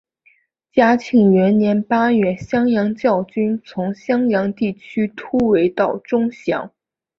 [0.71, 6.73] 嘉庆元年八月襄阳教军从襄阳地区突围到钟祥。